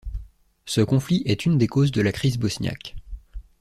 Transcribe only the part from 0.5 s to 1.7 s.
Ce conflit est une des